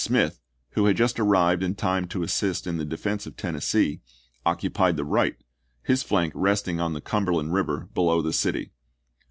[0.03, 0.39] Smith,
[0.71, 4.01] who had just arrived in time to assist in the defense of Tennessee,
[4.47, 5.35] occu pied the right,
[5.83, 8.71] his flank resting on the Cumberland River below the city.